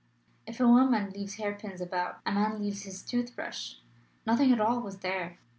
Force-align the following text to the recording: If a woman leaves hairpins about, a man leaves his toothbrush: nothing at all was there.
If 0.47 0.59
a 0.59 0.67
woman 0.67 1.11
leaves 1.11 1.35
hairpins 1.35 1.79
about, 1.79 2.21
a 2.25 2.31
man 2.31 2.59
leaves 2.59 2.85
his 2.85 3.03
toothbrush: 3.03 3.75
nothing 4.25 4.51
at 4.51 4.59
all 4.59 4.79
was 4.81 4.97
there. 5.01 5.37